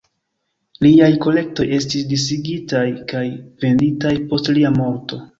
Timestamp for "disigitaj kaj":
2.13-3.21